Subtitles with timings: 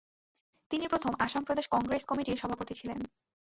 [0.71, 2.99] তিনি প্রথম আসাম প্রদেশ কংগ্রেস কমিটির সভাপতি ছিলেন।